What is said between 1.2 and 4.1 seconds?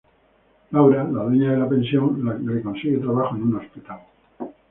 dueña de la pensión le consigue trabajo en un hospital.